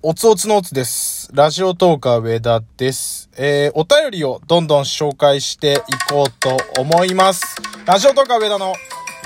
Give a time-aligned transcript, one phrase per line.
[0.00, 1.28] おつおつのおつです。
[1.34, 3.28] ラジオトーカー上田です。
[3.36, 5.76] えー、お便りをどんどん紹介してい
[6.08, 7.60] こうと思います。
[7.84, 8.74] ラジオトーカー上田の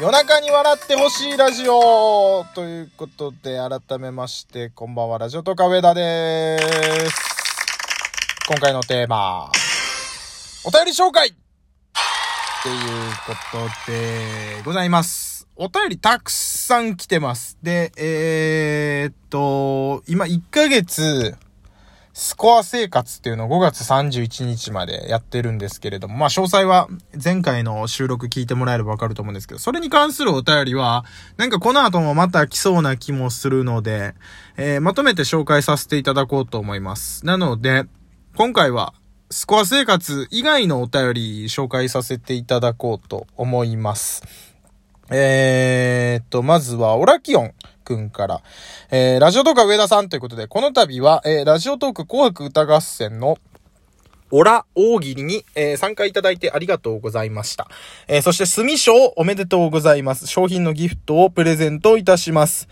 [0.01, 6.59] 夜中に笑ってほしいラジオということで、改めまして、こんばんは、ラジオトーカー上田で
[7.11, 7.17] す。
[8.49, 9.53] 今回のテーマ、
[10.65, 11.35] お便り紹介
[12.63, 12.79] っていう
[13.27, 15.49] ことでございます。
[15.57, 17.59] お便りたくさん来てます。
[17.61, 21.35] で、えー、っと、今1ヶ月、
[22.13, 26.87] スコア生活っていうのを5月31日までやってるんですけれども、まあ詳細は
[27.23, 31.05] 前回の収録聞いてもらえればわかると思うんですけど、それに関するお便りは、
[31.39, 34.15] なんかこの後もまた来そうな気もするので、
[34.57, 37.27] えー、まとめて紹介させていただこうと思います。
[37.27, 37.87] なので、
[38.37, 38.95] 今回は
[39.33, 44.23] スコア生活以外のお便り紹介させていただこうと思います。
[45.11, 48.43] えーっと、まずは、オラキオンくんから、
[48.91, 53.39] えー、ラジオトーク上田さんということで、この度は、えー、ラジオトーク紅白歌合戦の、
[54.31, 57.69] オラ大喜利に、えー参加いただいてありがとうございました。
[58.09, 60.27] えーそして、スミ賞おめでとうございます。
[60.27, 62.69] 商品のギフトをプレゼントいたします。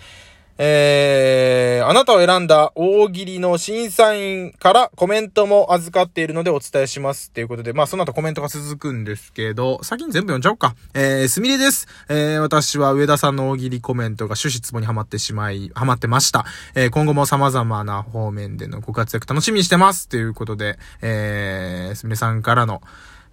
[0.62, 7.30] えー、あなたを選んだ大喜利の審査員からコメントも預かっているのでお伝えします。
[7.30, 10.75] ということで、まあその後コメントが続くんですけど、先に全部読んじゃおうか。
[10.92, 11.88] えー、すみれです。
[12.11, 16.44] えー、私は上田さんの大喜利コメントが趣旨ツボにはまってしまい、はまってました。
[16.75, 20.11] えー、今後も様々な方面でのご活躍楽しみにしてます。
[20.11, 22.83] ということで、えー、すみれさんからの、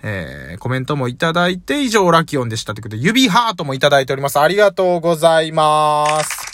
[0.01, 2.73] えー、コメントもいただいて、以上、ラキオンでした。
[2.73, 4.39] ということで、指ハートもいただいております。
[4.39, 6.46] ありがとうございます。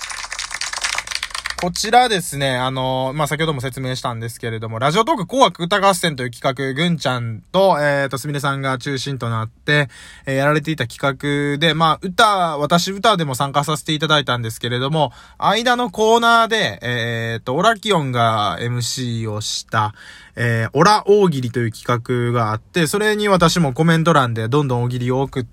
[1.63, 9.87] こちらですね、あの、まあ、先ほども説明したんですけれども、ラジオトーク紅白歌合戦という企画、ぐんちゃんと、えっ、と、すみれさんが中心となって、
[10.25, 19.95] えーやられていた企画で、まあ、歌、私歌でも参加させていただいたんですけれども、間のコーナーで、えっ、と、オラキオンが MC をした、
[20.35, 25.45] えーオラ大喜利という企画があって、それに私もコメント欄でどんどん大喜利を送っ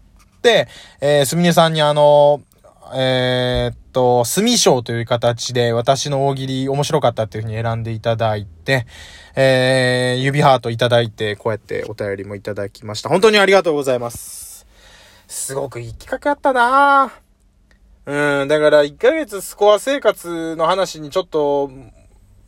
[0.43, 0.67] て、
[1.01, 2.43] えー、すみれさんにあの
[2.95, 8.87] えーっと、墨賞という形で私の大喜利面白かったっていうふうに選んでいただいて、
[9.37, 13.09] えー、指ハートいただいて、こうやってお便りもいただきました。
[13.09, 14.67] 本当にありがとうございます。
[15.29, 17.13] すごくいい企画やったな
[18.07, 21.71] うん、だから1ヶ月スコア生活の話にちょっと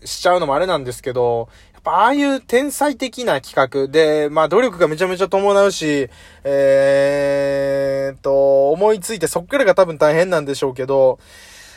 [0.04, 1.48] しちゃうのもあれなんですけど、
[1.82, 6.08] ぱああいう天才的な企画で、まあ努力がめちゃめちゃ伴うし、
[6.44, 11.18] えーと、思いついてそっからが多分大変なんでしょうけど、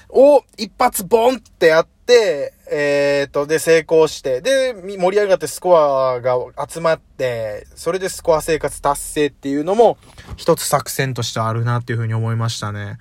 [0.10, 6.38] を一発ボンってやって、えーと、で成功して、で、盛り上がってスコアが
[6.68, 9.98] 集まって、それでスコア生活達成っていうのも
[10.38, 12.98] 一つ作戦としてあるなっていうふうに思いましたね。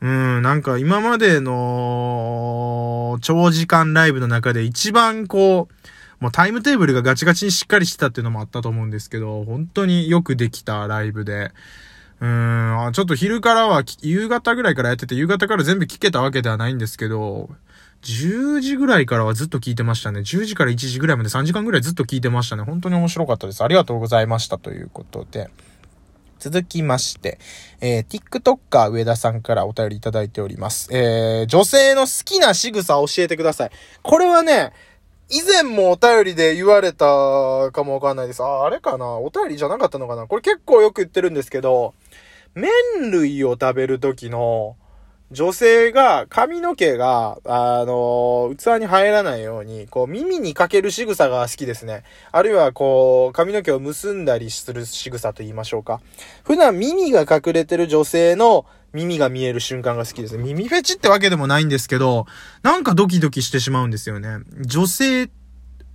[0.00, 5.74] うん、なんか今までの長時間ライブの中で一番こう、
[6.20, 11.52] もうタイムテーブルがガチガチにしっかりしてたっていうのもあったと思うんですけど、本当によくできたライブで、
[12.20, 17.50] うーん、ちょっと昼からは、夕方ぐらいからやってて、夕方から全部聞けたわけではないんですけど、
[18.02, 20.20] 10時ぐらいからはずっと聞いてましたね。
[20.20, 22.62] 10時から1時ぐらいまで3時間ぐらいずっと聞いてましたね。
[22.62, 23.62] 本当に面白かったです。
[23.62, 24.58] ありがとうございました。
[24.58, 25.50] ということで。
[26.38, 27.38] 続きまして、
[27.80, 30.88] えー、TikToker 上田さんからお便りいただいております。
[30.92, 33.70] えー、女性の好きな仕草を教えてください。
[34.02, 34.72] これはね、
[35.30, 37.04] 以前もお便りで言われた
[37.72, 38.42] かもわかんないです。
[38.42, 39.18] あ、あれかな？
[39.18, 40.26] お便りじゃなかったのかな？
[40.26, 41.94] これ結構よく言ってるんですけど、
[42.54, 42.70] 麺
[43.10, 44.76] 類を食べる時の、
[45.30, 52.04] 女性が髪の毛が、あの、器に入らないように、こう耳にかける仕草が好きですね。
[52.32, 56.00] あるいはこう、髪の毛を結んだりする仕草と言いましょうか。
[56.44, 60.38] 普段耳が隠れてる女性の耳が見える瞬間が好きです。
[60.38, 62.26] 耳フェチってわけでもないんですけど、
[62.62, 64.38] なんかドキドキしてしまうんですよね。
[64.62, 65.28] 女性っ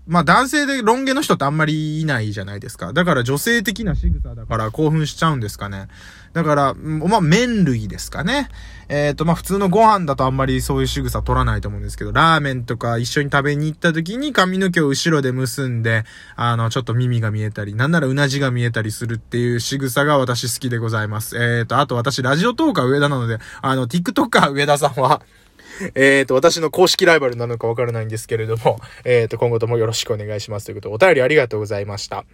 [0.06, 2.91] まあ男性でロン毛の人ってあんまりいないじゃないですか。
[2.91, 5.88] だから女性的な仕草だから興奮しちゃうんですかね。
[6.34, 8.50] だから、まあ麺類ですかね。
[8.90, 16.04] えっ、とまあ普通のご飯だとあんまりそういう仕草取らないと思うんですけど、ラーメンとか一緒に食べに行った時に髪の毛を後ろで結んで、
[16.36, 21.38] あの、ちょっと耳が見えたり、なんならうなじが見えたりするっていう仕草が私好きでございます。
[21.42, 25.22] えっ、と、あと私ラジオトーカー上田なので、あの、TikToker 上田さんは、
[25.96, 32.25] えっ、と、私の公式ライバルなのかわからないんですけれども、 えっ、と、今後ともよろしくお願いしますということで、お便りありがとうございました。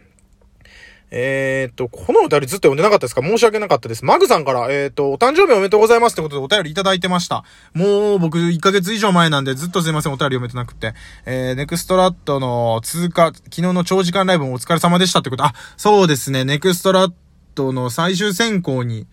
[1.12, 4.06] えっ、と、このお便りずっと読んでなかったですか申し訳なかったです。
[4.06, 7.44] マグさんから、えっ、と、お誕生日おめでとうございますってことでお便りいただいてました。
[7.74, 10.94] もう僕1ヶ月以上前なんでずっとすいませんお便り読めてなくて。
[11.26, 15.46] えー、ネクストラットの通過、昨日の長時間ライブもお疲れ様でしたってこと。
[15.46, 17.14] あ、そうですね、ネクストラッ
[17.56, 19.08] トの最終選考に、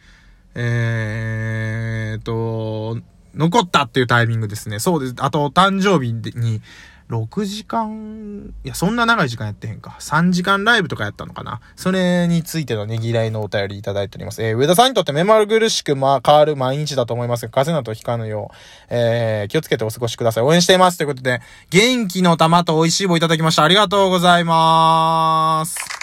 [0.55, 2.99] えーと、
[3.36, 4.78] 残ったっていうタイミングですね。
[4.78, 5.14] そうです。
[5.18, 6.62] あと、誕生日に、
[7.08, 9.96] 6時間、いや、そんな長い時間やってへんか。
[10.00, 11.60] 3時間ライブとかやったのかな。
[11.76, 14.42] それについてのねぎらいのお便りいただいております。
[14.42, 18.56] えー、上田さんにとって目まぐるしく、ま、変わる毎日だと思いますが、風邪などひかぬよう、
[18.90, 20.44] えー、気をつけてお過ごしください。
[20.44, 20.98] 応援しています。
[20.98, 21.40] ということで、
[21.70, 23.62] 元気の玉と美味しい棒いただきました。
[23.62, 25.95] ありがとうございます。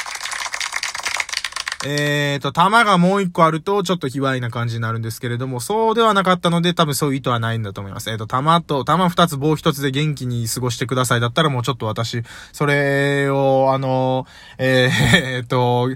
[1.85, 8.09] えーと、玉がもう一個あると、ちょっと卑猥な感じになるんですけれども、そうではなかったので、多分そういう意図はないんだと思います。
[8.09, 14.25] えーと、玉と、玉二つ、棒一つで元気に過ごしてくださいだったら、もうちょっと私、それを、あの、
[14.57, 15.89] えー、 えーと、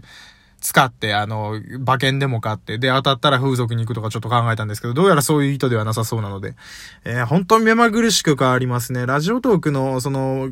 [0.59, 6.55] 使って、あの、馬券でも買って、で、当たったら風俗に行くとかちょっと考えたんですけど、どうやらそういう意図ではなさそうなので、
[7.05, 9.05] えー、本当に目まぐるしく変わりますね。
[9.05, 10.49] ラジオトークの、その、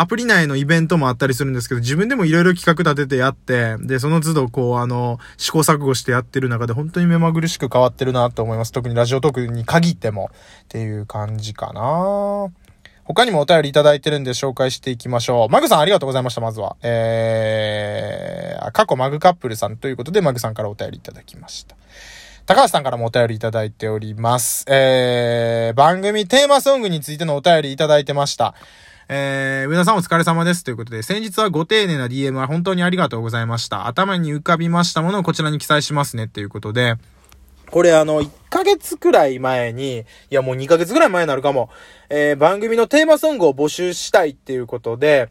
[0.00, 8.72] アプリ内のイベントもあったりするんですけど、自分でもいろいろ企画立ててやって、で、その都度こう、あの、試行錯誤してやってる中で本当に目まぐるしく変わってるなと思います。
[8.72, 10.30] 特にラジオトークに限っても
[10.64, 12.48] っていう感じかな
[13.08, 15.48] 他にもお便りいただいてるんで紹介していきましょう。
[15.52, 16.76] マグさんありがとうございました、まずは。
[16.82, 21.74] えー、過去マグカップルさんということで、マグさんからお便りいただきました。
[22.44, 24.64] 高橋さんからもお便りいただいております。
[24.68, 28.54] えー、番組テーマソングについてのお便りいただいてました。
[29.10, 30.62] えー、上田さんお疲れ様です。
[30.62, 33.86] ということで、先日はご丁寧な DM は本当にありがとうございました。
[33.86, 36.24] 頭に浮かびましたものをこちらに記載しますね。
[36.24, 36.96] っていうことで、
[37.70, 41.70] これあの、1ヶ月くらい前に、いやもう2ヶ月くらい前になるかも、
[42.10, 45.30] えー、番組のテーマソングを募集したいっていうことで、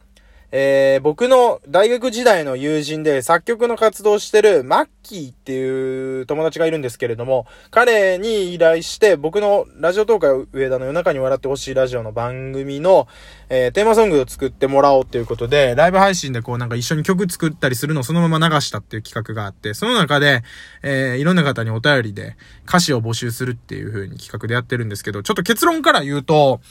[0.51, 13.07] えー、僕の大学時代の友人で作曲の活動してるマッキーっていう友達がいるんですけれども、彼に依頼して僕のラジオ東海上田の夜中に笑ってほしいラジオの番組の、
[13.49, 20.43] えー、テーマソングを作ってもらおうっていうことで、ライブ配信でこうなんか一緒に曲作ったりするのをそのまま流したっていう企画があって、その中で、
[20.81, 26.61] えー、いろんな方にお便りで歌詞を募集するっていう風に企画でやってるんですけど、ちょっと結論から言うと、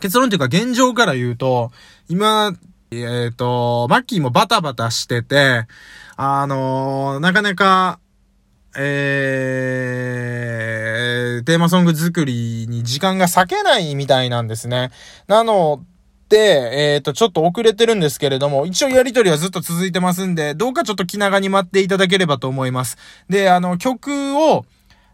[0.00, 1.72] 結論っていうか現状から言うと、
[2.08, 2.52] 今、
[2.92, 5.68] えっ、ー、と、マッキーもバタバタしてて、
[6.16, 8.00] あのー、なかなか、
[8.76, 14.90] えー、テーマソング作りに時間が割けないみたいなんですね。
[15.28, 15.84] なの
[16.28, 16.36] で、
[16.94, 22.98] えっ、ー、と、ちょっと遅れてるんですけれども、一応やりとりはずっと続いてますんで、どうかちょっと気長に待っていただければと思います。
[23.28, 24.66] で、あの、曲を、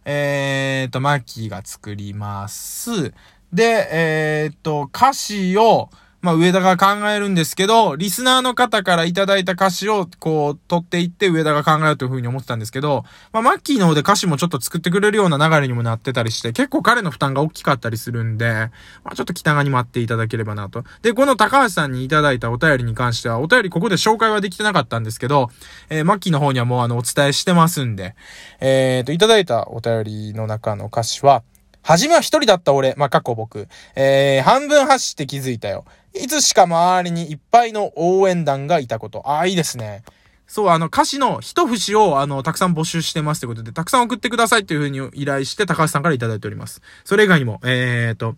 [0.07, 3.13] えっ、ー、と、マッキーが作ります。
[3.53, 5.91] で、えっ、ー、と、歌詞を、
[6.27, 18.71] まあ、上田が考えるんですけど、リスナーの方からいただいた歌詞を、こう、取っていって上田が考えるというふうに思ってたんですけど、まあ、マッキーの方で歌詞もちょっと作ってくれるような流れにもなってたりして、結構彼の負担が大きかったりするんで、
[19.05, 20.83] まあ、ちょっと北側に待っていただければなと。
[21.03, 25.51] で、この高橋さんにいただいたお便りに関しては、お便りここで紹介はできてなかったんですけど、
[25.91, 28.17] えー、マッキーの方にはもうあの、お伝えしてますんで、
[28.59, 31.45] えーと、いただいたお便りの中の歌詞は、
[31.87, 33.69] はじめは一人だった俺、まあ、過去僕。
[33.95, 35.85] えー、半分走って気づいたよ。
[36.23, 39.23] いつしか周りにいっぱいの応援団がいたこと。
[39.27, 40.03] ああ、いいですね。
[40.47, 46.83] そう、あの、歌詞の一節を、あの、たくさん募集してますということで、たくさん送ってくださいというふうに依頼して、高橋さんからいただいております。
[47.05, 48.37] それ以外にも、えーと、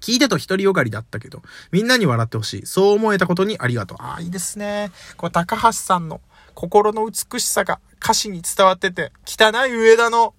[0.00, 1.42] 聞いてと一人よがりだったけど、
[1.72, 2.66] みんなに笑ってほしい。
[2.66, 3.98] そう思えたことにありがとう。
[4.00, 4.90] ああ、いいですね。
[5.16, 6.20] これ、高橋さんの
[6.54, 10.34] 心の美しさが歌詞に伝わってて、汚い上田の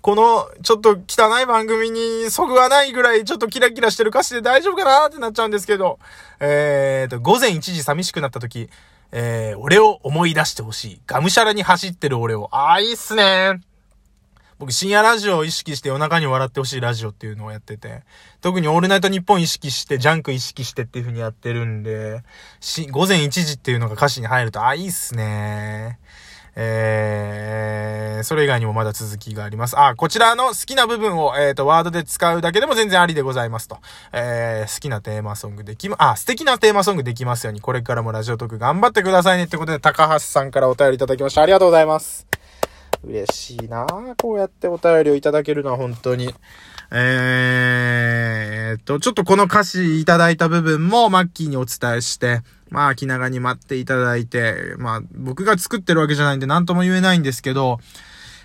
[0.00, 5.98] この、ちょっと汚い番組にそぐわないぐらいちょっとキラキラしてる歌詞で大丈夫かなってなっちゃうんですけど、
[6.40, 8.70] えーと、午前1時寂しくなった時、
[9.10, 11.00] えー、俺を思い出してほしい。
[11.06, 12.48] がむしゃらに走ってる俺を。
[12.52, 13.60] あー、いいっすね
[14.58, 18.02] 僕、深夜ラジオを意識して夜中に笑ってほしいラジオっていうのをやってて、
[18.40, 22.22] 特にオールナイトニッポン意識して、ジャンク意識してっていう風にやってるんで、
[22.60, 29.78] し、午前1時っていうのが歌詞に入ると、あ、いいっすねーえー、それ以外にもまだ続きがあります。
[29.78, 33.78] あ、こちらの好きな部分を、えっ、ー、と、ワードで使うだけでも全然ありでございますと。
[34.12, 41.42] えー、好きなテーマソングできま、あ、素敵なテーマソングできますように、これからもラジオトーク頑張ってくださいねってことで、高橋さんからお便りいただきました。
[41.42, 42.26] ありがとうございます。
[43.04, 43.86] 嬉しいな
[44.20, 46.34] こうやってお便りをいただけるのは本当に。
[46.90, 57.78] えーと、ちょっとこの歌詞いただいた部分もマッキーにお伝えして、まあ気長に待っていただいて、まあ僕が作ってるわけじゃないんで何とも言えないんですけど、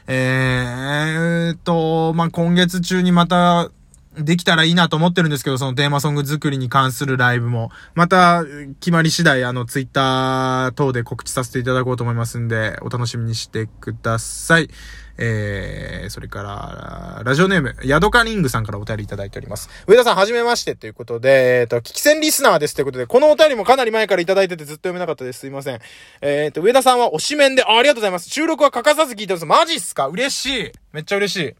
[0.08, 3.72] えーと、まあ今月中にまた
[4.18, 8.44] できたらいいなと思ってるんですけど、そのテーマソング作りに関するライブも、また
[8.80, 14.70] 決まり次第、あの、ツイッター等で告知させていただこうと思いますんで、お楽しみにしてください。
[15.18, 19.70] えー、それから、ラジオネーム、ヤドカリングさんからお便りいただいております。
[19.88, 25.42] 上田さん、はじめましてということで、えっ、ー、と、聞き戦リスナーですということで、このお便りもかなり前からいただいててずっと読めなかったです。
[25.42, 25.80] すいません。
[26.22, 28.30] えっ、ー、と、上田さんは推しメンで、あありがとうございます。
[28.30, 29.46] 収録は欠かさず聞いてます。
[29.46, 30.08] マジっすか？
[30.08, 30.72] 嬉しい。
[30.94, 31.56] めっちゃ嬉しい。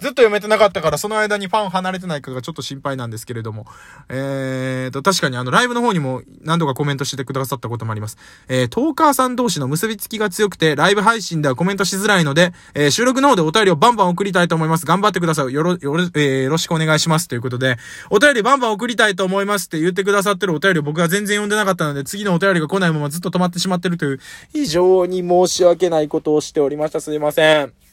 [0.00, 3.66] ずっと読めてなかったから、その間にファン離れてないかがちょっと心配なんですけれども。
[4.08, 8.18] えーと、確かにあの、ライブの方にも何度かコメントしてくださったこともあります。
[8.48, 14.86] えー、トーカーさん同士の結びつきが強くて、ライブ配信ではコメントしづらいので、えー、収録の方でお便りをバンバン送りたいと思います。
[14.86, 15.52] 頑張ってください。
[15.52, 17.28] よろ、よろ、えー、よろしくお願いします。
[17.28, 17.76] ということで、
[18.10, 24.20] お便りバンバン送りたいと思いますって言ってくださってるお便りを僕は全然読んでなかったので、次のお便りが来ないままずっと止まってしまってるという、
[24.52, 27.00] 非常に申し訳ないことをしておりました。
[27.00, 27.85] すいません。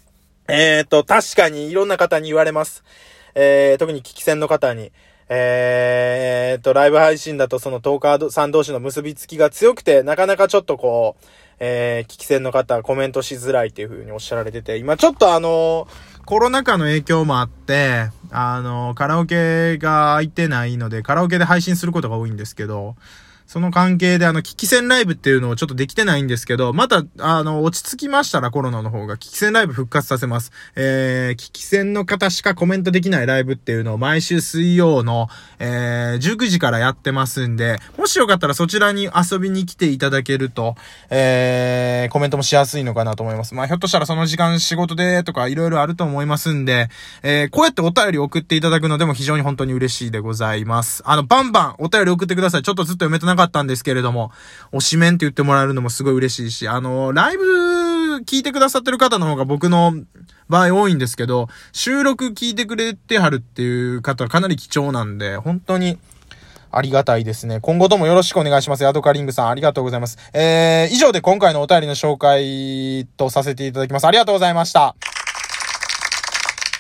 [0.48, 2.84] えーと、確かにいろんな方に言われます。
[3.36, 4.92] えー、特に聞き戦の方に。
[5.30, 11.26] えーと、ライブ配信だとそのトーカーさん同士の結びつきが強くて、なかなかちょっとこう、
[11.60, 22.96] えー、聞き戦の方はコメントしづらいっていう風におっしゃられてて、今ちょっとあのー、コロナ禍の影響もあって、あのー、カラオケが空いてないので、カラオケで配信することが多いんですけど、
[23.54, 30.52] その関係であの、危機戦ライブっていうのをちょっとできてないんですけど、また、あの、落ち着きましたらコロナの方が、危機戦ライブ復活させます。
[30.76, 35.28] えー、危機戦の方しかコメントできないライブっていうのを毎週水曜の、
[35.60, 40.74] えー、19時からやってますんで、もしよかったらそちらに遊びに来ていただけると、
[41.12, 43.54] えー、コメントもしやすいのかなと思います。
[43.54, 46.90] まあ、ひょっとしたらその時間仕事でとか色々あると思いますんで、
[47.22, 51.04] えー、こうやってお便り送っていただくのでも非常に本当に嬉しいでございます。
[51.06, 52.64] あの、バンバンお便り送ってください。
[52.64, 54.32] ちょっとずっと読めてなかったかったんですけれども、
[54.72, 57.44] 推しメンって言ってもらえるのもすごい嬉しいし、あの、ライブ
[58.26, 59.94] 聞いてくださってる方の方が僕の
[60.50, 65.98] 場合多いんですけど、収録聞いてくれてはるっていう方はかなり貴重なんで、本当に、
[66.76, 67.60] ありがたいですね。
[67.62, 68.84] 今後ともよろしくお願いします。
[68.84, 70.18] ヤドカリングさん、ありがとうございます。
[70.34, 74.08] えー、以上で今回のお便りの紹介とさせていただきます。
[74.08, 74.96] ありがとうございました。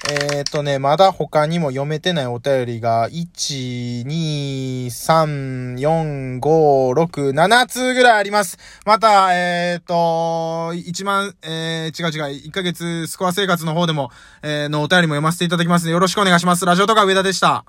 [0.09, 8.57] えっ、ー、とね、まだ他にも読めてないお便りが、1、2、3、4、5、6、7通ぐらいあります。
[8.85, 16.65] また、えっ、ー、と、1万、えー、違う違う、1ヶ月スコア生活の方でも、えー、のお便りも読ませていただきますので、よろしくお願いします。
[16.65, 17.63] ラジオとか上田でした。